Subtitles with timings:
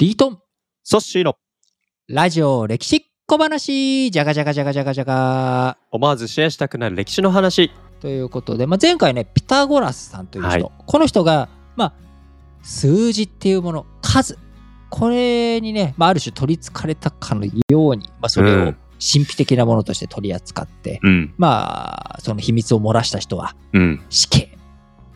[0.00, 0.38] リートン、
[0.82, 1.36] ソッシーの
[2.08, 5.76] ラジオ歴史小話、じゃがじゃがじゃがじゃがじゃが。
[5.90, 7.70] 思わずシェアしたくなる歴史の話。
[8.00, 11.92] ということで、まあ、前回ね、ピタゴラスさんという人、はいこの人が、まあ、
[12.62, 14.38] 数字っていうもの、数、
[14.88, 21.34] これにね、まあ、ある種取りつかれたかのように、まあ、それをうん神秘的なものとして取り扱って、うん。
[21.36, 24.02] まあ、その秘密を漏らした人はうん。
[24.08, 24.56] 死刑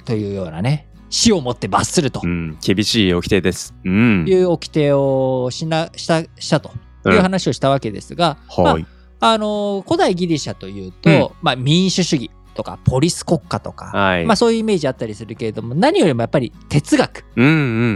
[0.05, 2.59] というようなね、死をもって罰するとうん。
[2.61, 3.73] 厳しい掟です。
[3.85, 4.25] うん。
[4.27, 6.73] いう掟をしなしたしたと
[7.07, 8.87] いう話をしたわけですが、まあはい。
[9.21, 14.27] あの古代ギリシャというと、まあ、民主主義とかポリス国家とか、はい。
[14.27, 17.51] まあ、そういうイメージあったりするけれども何よりもやっぱり哲学うんう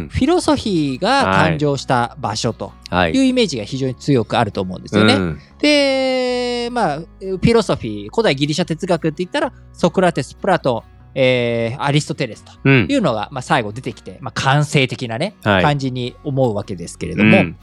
[0.04, 0.08] ん。
[0.12, 5.14] フィロソフィーが誕生した場所とはいいうイメージが非常に強くあると思うんですよね。
[5.14, 17.56] うんでまあフィロソフィー古代ギリシャ哲学って言ったらソクラテスプラトン、えーアリストテレスとうんいうのが、まあ、最後出てきて、まあ、完成的なね、はい感じに思うわけですけれども、うん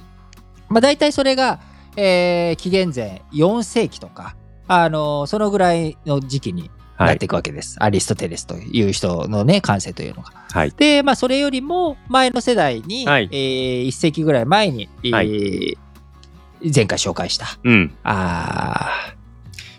[0.69, 1.59] まあ、大体それが、
[1.95, 4.35] えー紀元前4世紀とか、
[4.67, 7.27] あのーそのぐらいの時期になはいってい。
[7.27, 7.75] くわけです。
[7.81, 10.31] アリストテレスという人のね、感性というのが。
[10.51, 10.71] はい。
[10.71, 13.35] で、まあ、それよりも前の世代に、はいえ
[13.83, 15.77] 1世紀ぐらい前に、えーはい
[16.73, 17.93] 前回紹介した、うん。
[18.03, 18.89] あ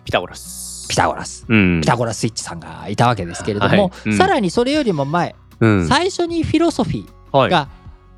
[0.05, 0.66] ピタゴラス。
[0.97, 1.45] ーピタゴラス。
[1.49, 1.81] うん。
[1.83, 5.87] ピタゴラスイッチさんがいたわけですけれども、はいうんさらにそれよりも前、うん。
[5.89, 7.51] 最初にフィロソフィーはい。
[7.51, 7.69] が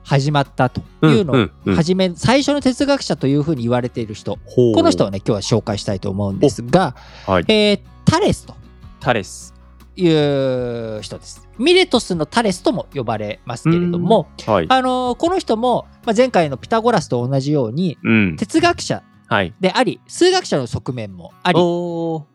[0.04, 6.94] 始まったというのを、はじめ最初の哲学者というふうに言われている人この人をね今日は紹介したいと思うんですが、
[7.26, 7.44] はい。
[7.48, 8.54] えータレスと
[9.00, 9.54] タレス。
[9.96, 11.46] いう人です。
[11.58, 14.66] ミレトスのタレスとも呼ばれますけれども、はい。
[14.68, 18.36] あのーこの人も、まあ、前回のピタゴラスと同じようにうん。
[18.36, 19.54] 哲学者はい。
[19.60, 21.58] であり数学者の側面もあり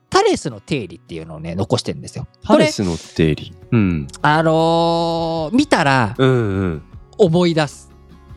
[0.09, 2.27] タレスの定理っていうのをね残してるんですよ。
[2.43, 3.53] タレスの定理。
[3.71, 4.07] うん。
[4.21, 6.83] あのー見たらうんうん。
[7.17, 7.91] 思い出す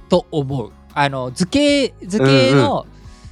[0.09, 0.73] と思う。
[0.95, 2.87] あの図形図形の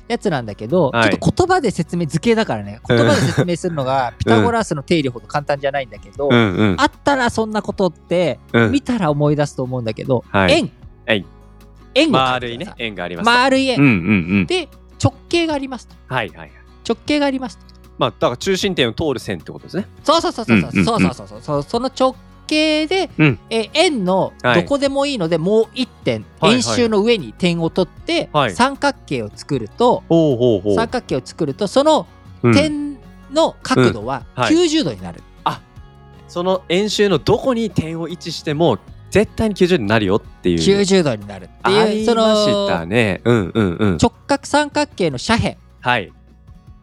[0.08, 6.76] やつなんだけど、はいちょっと言葉で説明図形だからね言葉で説明するのがピタゴラスの定理ほど簡単じゃないんだけど、うんうん。
[6.78, 10.70] あったらそんなことってうん見たら思い出すと思うんだけど、はい円
[11.06, 11.24] はい
[11.94, 12.74] 円を描丸いね。
[12.76, 13.24] 円があります。
[13.26, 13.96] 丸い円、うんうんう
[14.42, 14.46] ん。
[14.46, 14.68] で
[15.04, 15.94] 直径がありますと。
[16.06, 16.50] はいはいはい。
[16.88, 17.64] 直径がありますと。
[17.98, 19.86] まあ、だから中心点を通る線ってことですね。
[20.02, 20.70] そうそうそうそうそう。
[20.70, 20.84] うんうんうん。
[20.84, 21.62] そうそうそうそう。
[21.62, 22.16] その直
[22.46, 23.38] 径で、うん。
[23.50, 24.62] え円のはい。
[24.62, 26.54] どこでもいいので、もう一点はいはい。
[26.56, 28.52] 円周の上に点を取って、はい。
[28.54, 30.74] 三角形を作ると、ほうほうほう。
[30.74, 32.06] 三角形を作るとその
[32.42, 32.54] うん。
[32.54, 32.98] 点
[33.32, 34.42] の角度はうん。
[34.42, 34.54] はい。
[34.54, 35.22] 90度になる、
[36.26, 38.78] その円周のどこに点を位置しても
[39.14, 40.58] 絶対に90度になるよっていう。
[40.58, 42.04] 90度になるってあいう。
[42.04, 42.34] その。
[43.96, 45.56] 直角三角形の斜辺。
[45.82, 46.12] はい。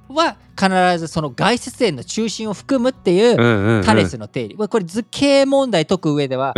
[0.08, 6.54] は必ずその外接円の中心を含むっていうタレスの定理、これ図形問題解く上では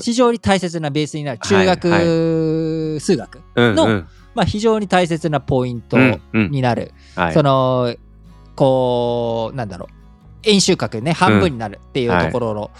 [0.00, 4.08] 非常に大切なベースになる中学、はい数学、うんのうん。
[4.34, 5.98] まあ、非常に大切なポイント
[6.32, 7.34] になる、はい。
[7.34, 7.94] その
[8.56, 9.94] こうなんだろう。
[10.44, 12.70] 円周角ね半分になるっていうところの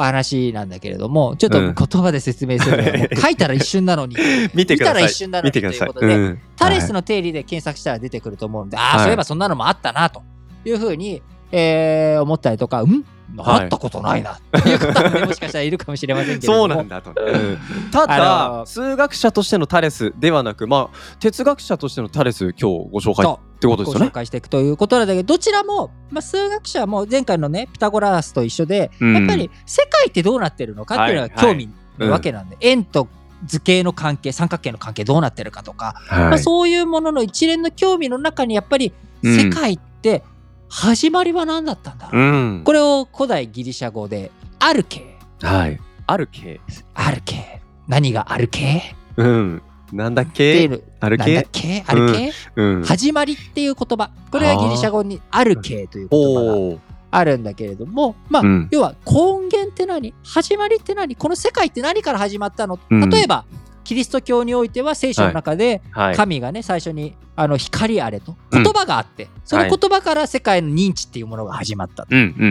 [0.00, 1.74] 話なんだけれども、ちょっとうん。
[1.74, 4.16] 言葉で説明するのう 書いたら一瞬なのに。
[4.54, 5.02] 見てください。
[5.02, 5.78] 見たら一瞬なのに見てください。
[5.78, 6.38] ということでうん。
[6.56, 8.98] タレスはいの定理で検索したら出てくると思うんで、ああ、はい。
[9.00, 10.22] そういえばそんなのもあったなと
[10.64, 13.04] いうふうに、えー思ったりとか、うん？
[13.36, 16.58] はいあったことないなっていう方もね、もしかしたらいるかもしれませんけれども。
[16.58, 17.10] そうなんだと。
[17.10, 17.58] うん
[17.90, 24.06] たあだの数学者としてのタレスではなく、まあ哲学者としてのタレス今日ご紹介ってことですよね。
[24.06, 33.08] ご紹介していくということなんだけどどちらも、まあ、数学者も前回のねピタゴラスと一緒で、うんやっぱり世界ってどうなってるのかっていうのが興味なわけなんで、円と
[33.46, 36.38] 図形の関係三角形の関係どうなってるかとか、まあ、はい。
[36.38, 38.92] そういうものの一連の興味の中にやっぱり
[39.22, 40.22] うん世界って
[40.74, 42.08] 始まりは何だったんだ？
[42.10, 42.26] ろう、う
[42.60, 42.62] ん。
[42.64, 45.78] これを古代ギリシャ語でアルケはい。
[46.06, 46.60] ある系。
[46.94, 49.62] アルケ何がアルケうん。
[49.92, 50.66] なんだっけ？
[50.68, 51.84] うあるなんだっ系け？
[51.86, 52.84] アルケ、うん。
[52.84, 54.10] 始まりっていう言葉。
[54.30, 58.68] これはギリシャ語にアルケという言葉があるんだけれどもまあ、うん。
[58.70, 60.14] 要は根源って何？
[60.24, 61.14] 始まりって何？
[61.16, 63.10] この世界って何から始まったの、うん。
[63.10, 63.44] 例えば
[63.84, 66.14] キリスト教においては聖書の中ではい。
[66.16, 72.06] 神がね最初にあの光あれと言葉があって、そのはい言葉から世界の認知っていうものが始まった。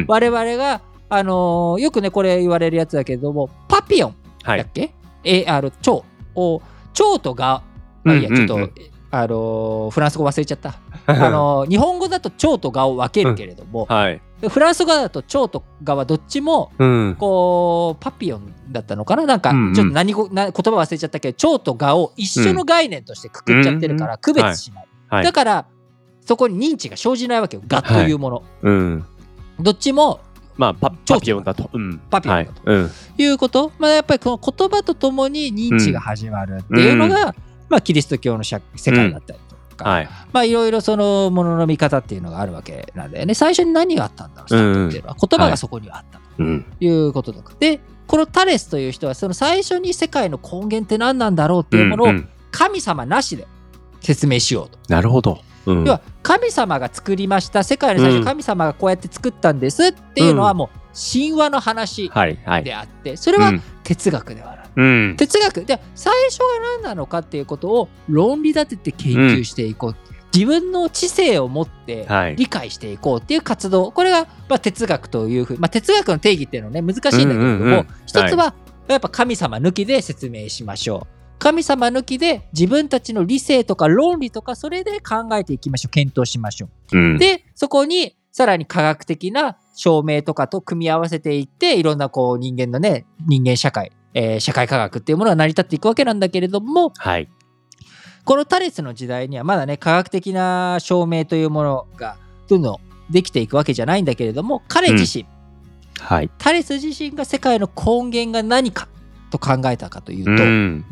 [0.08, 4.60] 我々が、あのーよくねこれ言われるやつだけれどもパピヨンはい。
[4.60, 6.04] だっけ、えあの蝶
[6.36, 6.62] を
[6.94, 7.64] 蝶とが
[8.06, 8.56] あいやちょっと、
[9.12, 14.22] あのーフランス語忘れちゃった あのー日本語だと蝶と蛾を分けるけれども、はい。
[14.50, 17.16] フランス語だと蝶と蛾はどっちもうん。
[17.20, 19.26] こうパピヨンだったのかな？
[19.26, 19.74] なんかうんうん。
[19.74, 25.24] ちょっと何語な言葉忘れちゃったけど蝶と蛾を一緒の概念としてくくっちゃってるから区別しない、はい。
[25.24, 25.66] だから
[26.26, 29.06] そこに認知が生じないわけよ蛾というもの、うん。
[29.60, 30.20] どっちも
[30.58, 31.70] まあパパピオンだと。
[31.74, 32.00] うん。
[32.10, 32.70] パピオンだと。
[32.70, 32.80] はい。
[32.80, 32.90] うん。
[33.18, 37.36] いうこと、まあ、やっぱりこの言葉とともに認知が始まるっていうのが、
[37.70, 39.40] まあ、キリスト教の社世界だったり。
[39.50, 39.51] と
[39.84, 40.10] か、はい。
[40.32, 43.34] まあいろいろそのものの見方っていうのがあるわけなんだよね。
[43.34, 46.64] 最初に何があったんだろう、っていうのは、言葉がそこにはあったうん。
[46.64, 47.54] ということとか。
[47.60, 53.48] で、このタレスという人は、その最初に世界の根源って何なんだろうっていうものをうんうん神様なしで
[54.02, 54.78] 説明しようと。
[54.90, 55.40] なるほど。
[55.66, 55.86] うん。
[55.86, 62.10] 要は神様が作りました、世界の最うん初神様がこうやって作ったんですっていうのはもう神話の話。
[62.64, 64.70] であって、それはうん哲学ではない。
[64.76, 65.16] うん。
[65.18, 66.46] 哲学で最初が
[66.78, 69.96] 何なのかっていうことを論理立てて研究していこう、
[70.34, 72.36] 自分の知性を持ってはい。
[72.36, 78.54] 理解していこうっていう活動これがまあ哲学というふう、まあ、哲学の定義っていうのはね難しいんだけれども、うんうんうん一つは
[78.88, 87.18] やっぱ神様抜きで説明しましょう神様抜きで自分たちの理性とか論理とかそれで考えていきましょう検討しましょううん。
[87.18, 97.30] でそこにさらに科学的な証明とかと組み合わせていっていろんなこう人間のね人間社会、えー社会科学っていうものが成り立っていくわけなんだけれどもはい。
[98.24, 102.18] このタレスの時代にはまだね科学的な証明というものが
[102.48, 102.78] どんどん
[103.12, 105.26] できていくわけじゃないんだけれども彼自身、
[106.00, 106.30] はい。
[106.38, 108.88] タレス自身が世界の根源が何か
[109.32, 110.86] と考えたかというと、うん。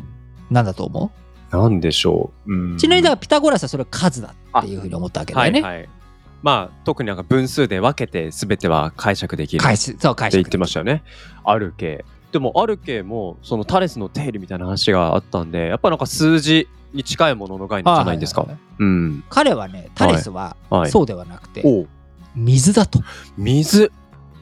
[0.50, 1.10] 何だと思
[1.50, 2.52] なんでしょう。
[2.52, 5.62] うんうちなみにだからピタゴラスはそれは数だっていうふうに思ったわけだよね。
[5.62, 5.88] はいはい。
[6.42, 11.02] まあ、特になんか分数で分けて全ては解釈できるっ解説そう解釈て言ってましたよね。
[11.44, 12.04] ある系。
[12.32, 18.46] でも、ある系も、そのタレスの定理みたいな話があったんで、やっぱなんか数字に近いものの概念じゃないんですかは。
[18.46, 19.24] いはいはいうん。
[19.28, 20.90] 彼はねタレスははい。
[20.90, 21.88] そうではなくて、おう
[22.34, 23.00] 水だと
[23.36, 23.92] 水？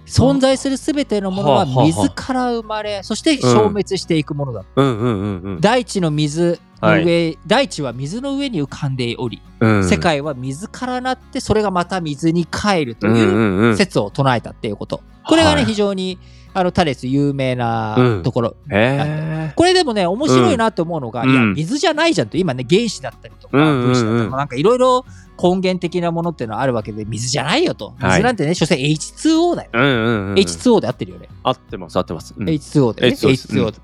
[0.08, 5.60] 存在する全てのものは水から生まれそして消滅していくものだ、うんうんうんうん。
[5.60, 9.88] 大地の水の上、大地は水の上に浮かんでおり、うん。
[9.88, 15.64] 世界は水からなってそれがまた水に帰るという説を唱えたっていうこと、これがね、はい。
[15.66, 16.19] 非常に
[16.58, 18.22] あのタレス有名なうん。
[18.22, 19.52] ところ、へえ。
[19.56, 23.87] これでもね面白いなと思うのが、いやうん水じゃないじゃんと今ね原子だったりとかうんうんうん。
[23.87, 25.05] 分子だったりとかなんかいろいろ
[25.43, 27.94] 根源的なものっていうのはあるわけで水じゃないよと。
[27.99, 28.10] はい。
[28.12, 30.34] 水なんてね所詮 H2O だよ、うんうんうん。
[30.34, 32.34] H2O で合ってるよね、合ってます合ってます。
[32.37, 32.49] うん。
[32.49, 33.08] H2O でね。
[33.08, 33.49] H2O です。
[33.49, 33.78] H2O で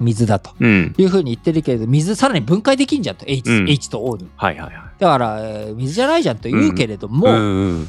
[0.00, 0.50] 水だと。
[0.58, 0.94] うん。
[0.98, 3.70] いうふうに言ってるけれど水さらに分解できんじゃんと H,、うん。
[3.70, 4.28] H と O に。
[4.36, 4.82] はいはいはい。
[4.98, 7.34] だから、えー水じゃないじゃんと言うけれども、うん。
[7.34, 7.88] うん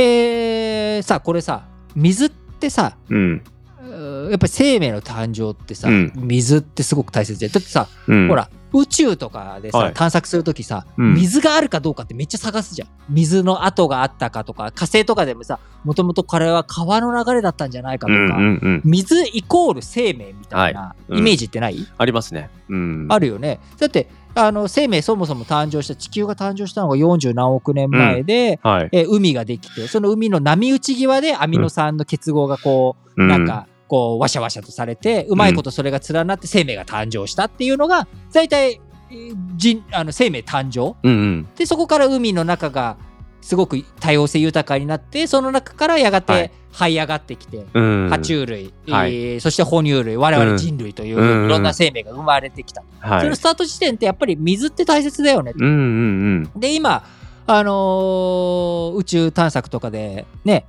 [0.00, 3.42] えーさこれさ水ってさうん。
[3.80, 8.28] うーやっぱり生命の誕生ってさ、うん水ってすごく大切でだってさ、うん。
[8.28, 18.82] ほら宇宙とかでさ、はい探索するときさ、うん水があるかどうかってめっちゃ探すじゃん水の跡があったかとか火星とかでもさもともとこれは川の流れだったんじゃないかとか、うんうんうん。
[18.84, 22.50] 水イコール生命みたいなイメージってない、ありますね。
[22.68, 23.06] うん。
[23.10, 28.88] あるよねだってあの生命そもそも誕生した地球が誕生したのが40何億年前で、はい。
[28.92, 41.48] えー海ができてその海の波打ち際でアミノ酸の結合がこう、うなんかこうワシャワシャとされてうまいことそれが連なって生命が誕生したっていうのが大体えー人あの生命誕生うんうん。
[41.54, 42.96] でそこから海の中が
[43.44, 48.08] すごく多様性豊かになってその中からやがはいて這い上がってきて、うん。
[48.08, 53.36] 爬虫類、はいえーそして哺乳類我々人類という、うんいろんな生命が生まれてきた、はいその。
[53.36, 56.60] スタート地点ってやっぱり水って大切だよねうんうんうん。
[56.60, 57.04] で今、
[57.46, 60.64] あのー宇宙探索とかでね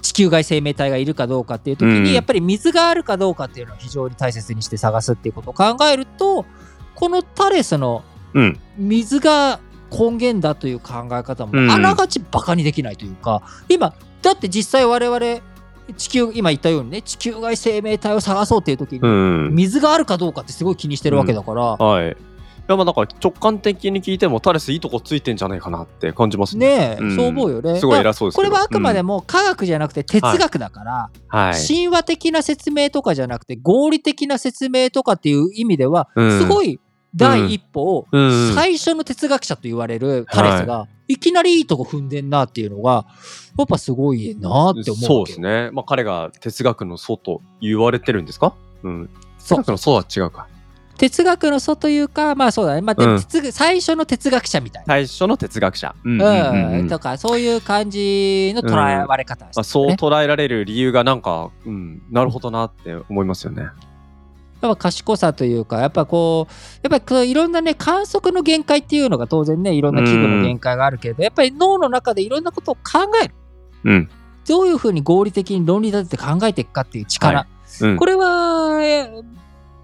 [0.00, 6.46] 地球外生命体がいるかどうかっていう時に、うんやっぱり水があるかどうかっていうのを非常に大切にして探すっていうことを考えると
[6.94, 8.04] このタレスの
[8.34, 8.60] うん。
[9.90, 15.42] 根源だという考え方もうんあながちバカにできないというか、今だって実際我々
[15.96, 19.54] 地球今言ったようにね地球外生命体を探そうっていう時に、うん。
[19.54, 22.10] 水があるかどうかってすごい気にしてるわけだから、はい。
[22.10, 26.68] いやまあだから直感的に聞いてもタレスいいとこついてんじゃないかなって感じますね。
[26.68, 27.80] ねえ、うんそう思うよね。
[27.80, 28.36] すごい偉そうです。
[28.36, 29.16] これはあくまでも。
[29.16, 31.54] も科学じゃなくて哲学だから、はい。
[31.66, 36.78] 神話的な説明とかじゃなくて合理的な説明とかっていう意味では、うんすごい
[37.14, 38.54] 第一歩をうん。
[38.54, 43.04] 最初の哲学者と言われるタレスが、い、きなりいいとこ踏んでんなっていうのが
[43.58, 45.70] やっぱすごいなって思うそうですね。
[45.72, 48.54] まあ彼が哲学の祖と言われてるんですか？
[48.84, 49.10] うん。
[49.38, 50.46] 哲学の祖は違うか。
[50.98, 54.86] 哲学の祖というかまあそうだね、まあうん最初の哲学者みたいな。
[54.86, 55.94] 最初の哲学者。
[56.04, 63.64] うんううんんうんうんとかそういう感じの捉えられ方をしてまあ、るそうね捉えられる理由がなんか、うん、なるほどなって思いますよね。
[64.60, 66.52] やっぱ賢さというか、やっぱこう、
[66.82, 72.80] やっぱりこういろんなね、観測の限界っていうのが当然ね、いろんな器具の限界があるけれど、やっぱり脳の中でいろんなことを考
[73.22, 73.34] える。
[73.84, 74.10] うん。
[74.46, 77.40] どういうふうに合理的に論理立てて考えていくかっていう力。
[77.40, 77.46] は
[77.82, 79.10] うん、これは、え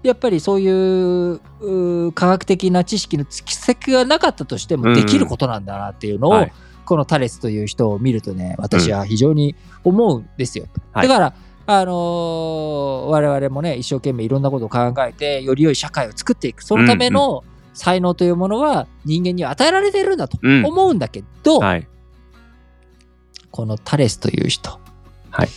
[0.03, 6.53] やっぱりそういうう科学的な知識の蓄積がなかったとしてうんもできることなんだなっていうのを、はい
[6.87, 10.67] このタレスという人を見るとね、私は非常に思うんですよ。
[10.93, 11.33] はいだから、
[11.67, 16.63] あのー我々もね、一生懸命いろんなことを考えて、より良い社会を作っていく。
[16.63, 17.43] そのための
[17.73, 21.87] 才能というものは人間には与えられているんだとうん思うんだけど、はい。
[23.51, 24.79] このタレスという人、
[25.29, 25.49] はい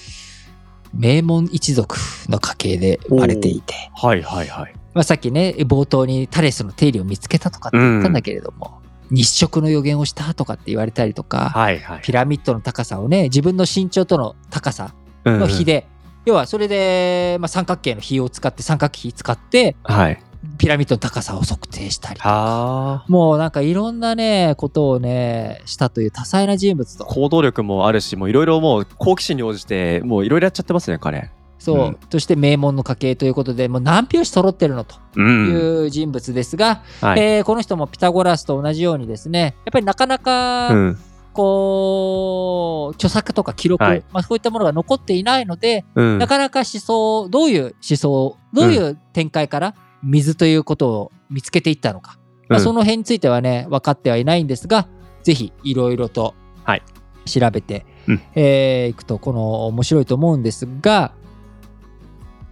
[0.93, 1.97] 名門一族
[2.29, 4.75] の家系で生まれていて、はいはいはい。
[4.93, 12.00] まあ、さっきね、冒頭にタレスの定理を見つけたとかって言ったんだけれども、日食の予言をしたとかって言われたりとか、はいはい。
[12.02, 15.87] ピラミッドの高さをね、自分の身長との高さの比で、
[16.27, 20.23] 要はそれで、まあ、三角形の比を使って、三角比使って、はい。
[20.57, 22.29] ピラミッドの高さを測定したりとか。
[22.31, 23.05] はあ。
[23.09, 27.05] もうなんかいろんなね、ことをね、したという多彩な人物と。
[27.05, 31.31] 行動力もあるし、もういろいろもう好奇心に応じて、もういろいろやっちゃってますね、彼。
[31.59, 35.49] そう、うんそして名門の家系ということで、もう何拍子揃ってるのとうん。
[35.50, 35.53] い
[35.87, 37.21] う人物ですが、はい。
[37.21, 40.99] えーこの人もピタゴラスと同じようにですね、やっぱりなかなか、うん。
[41.32, 44.04] こう、著作とか記録、はい。
[44.12, 46.18] まあ、そういったものが残っていないので、うん。
[46.18, 52.18] なかなか思想、どういう思想、どういう展開から水ということを見つけていったのか、
[52.49, 52.64] まあ、うん。
[52.64, 54.88] その辺についてはね、分かってはいないんですが、
[55.22, 56.34] ぜひいろいろと
[56.64, 56.82] はい。
[57.26, 58.22] 調べてい、うん。
[58.34, 61.12] えーいくと、この面白いと思うんですが、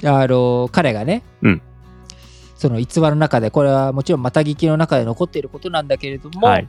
[0.04, 1.62] あの彼がね、うん。
[2.54, 6.68] その逸話の中で、これはもちろんまた聞きの中で残っていることなんだけれども、はい。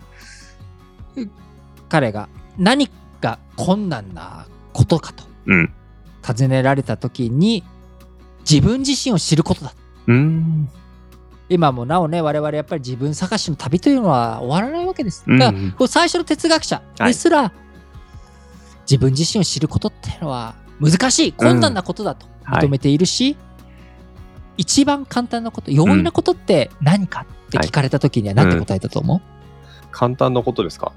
[1.89, 2.89] 彼が何
[3.21, 5.73] が困難なことかとうん。
[6.21, 7.63] 尋ねられた時に
[8.49, 9.73] 自分自身を知ることだ。
[10.07, 10.69] うん。
[11.49, 15.23] 今もなおね我々やっぱり自分探しの旅というのは終わらないわけです。
[15.27, 15.39] うん。
[15.39, 17.51] が、こう最初の哲学者ですら、
[18.81, 22.65] 自分自身を知ることっていうのは難しい困難なことだとはい。
[22.67, 23.35] 認めているし、
[24.57, 29.21] 一番簡単なこと容易なことって何かって聞かれた時には何て答えたと思
[29.91, 30.91] 簡単なことですか？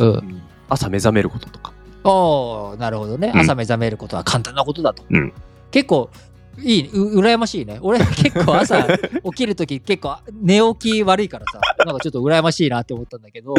[0.00, 0.42] う、うん。
[0.68, 1.72] 朝目覚めることとか。
[2.04, 3.40] おーなるほどね、うん。
[3.40, 5.32] 朝目覚めることは簡単なことだと、うん。
[5.70, 6.10] 結構
[6.58, 7.78] いいう羨ましいね。
[7.80, 8.86] 俺結構朝
[9.24, 11.60] 起きるとき結構寝起き悪いからさ。
[11.84, 13.54] なんかちょっと羨ましいなって思ったんだけど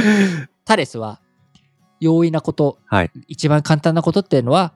[0.66, 1.20] タレスは
[2.00, 3.12] 容易なこと、はい。
[3.28, 4.74] 一番簡単なことっていうのは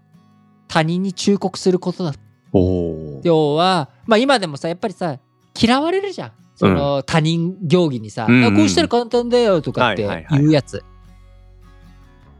[0.67, 2.13] 他人に忠告することだ。
[2.53, 3.21] おお。
[3.23, 5.17] 要はまあ今でもさやっぱりさ
[5.59, 6.31] 嫌われるじゃん。
[6.57, 10.83] その、他人行儀にさ、うんこうしたら簡単だよとかってはいはいはい言うやつ、いや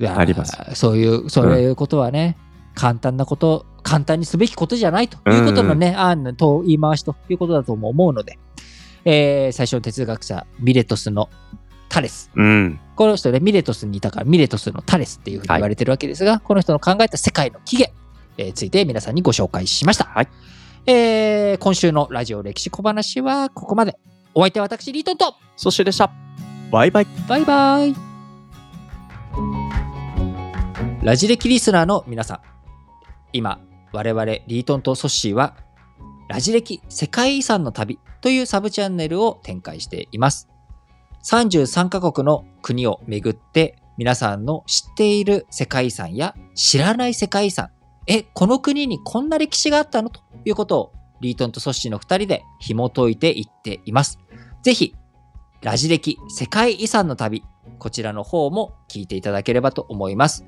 [0.06, 2.38] ありますそういうそういうことはね、
[2.76, 8.38] 簡単なこと簡単にすべきことじゃないということのね、案と言い回しということだとも思うので、
[9.06, 11.30] えー最初の哲学者ミレトスの
[11.90, 12.80] タレスうん。
[12.96, 17.96] この人ねミレトスにいたからミレトスのタレスっていうふうに言われてるわけですが、この人の考えた世界の起源
[18.38, 20.06] について皆さんにご紹介しました。
[20.06, 20.28] はい。
[20.86, 23.98] えー今週のラジオ歴史小話はここまで。
[24.36, 26.12] お相手は私、リートンと、そしてでした。
[26.72, 27.08] バイバイ。
[27.28, 28.07] バイバイ。
[31.08, 32.40] ラジ歴リスナーの皆さん、
[33.32, 33.62] 今、
[33.94, 35.56] 我々リートンとソッシーは、
[36.28, 40.50] ラジ歴世界遺産の旅というサブチャンネルを展開しています。
[41.24, 47.70] 33カ国の国を巡って、皆さんの知っている世界遺産や知らない世界遺産、
[48.08, 54.20] え、この国にこんな歴史があったのということを、リートンとソッシーの2人で紐解いていっています。
[54.62, 54.94] ぜひ、
[55.62, 57.46] ラジ歴世界遺産の旅、
[57.80, 60.44] こちらの方も聞いていただければと思います。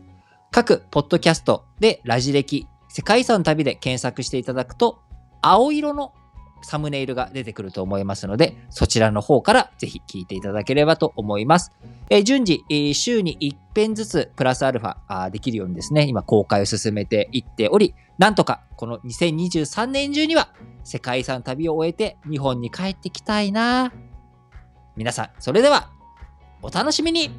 [0.51, 4.99] 各ポッドキャストでラジ歴世界遺産旅で検索していただくと、
[5.41, 6.11] 青色の
[6.61, 11.71] サムネイルが出てくると思いますので、そちらの方からぜひ聞いていただければと思います。
[12.09, 20.49] え順次、え週に1編ずつプラスアルファあできるようにですね、今公開を進めていっており、なんとかこの2023年中には
[20.83, 23.93] 世界遺産旅を終えて日本に帰ってきたいな
[24.97, 25.91] 皆さん、それでは
[26.63, 27.29] お楽しみに